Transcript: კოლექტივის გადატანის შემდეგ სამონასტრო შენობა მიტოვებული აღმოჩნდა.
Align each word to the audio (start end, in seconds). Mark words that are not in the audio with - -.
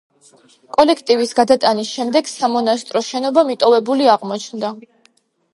კოლექტივის 0.77 1.33
გადატანის 1.39 1.91
შემდეგ 1.99 2.31
სამონასტრო 2.31 3.05
შენობა 3.11 3.45
მიტოვებული 3.51 4.11
აღმოჩნდა. 4.15 4.77